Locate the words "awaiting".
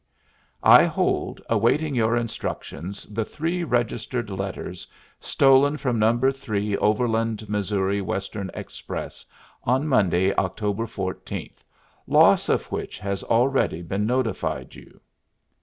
1.47-1.93